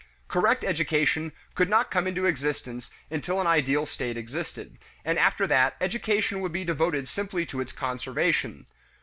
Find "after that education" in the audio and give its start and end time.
5.19-6.39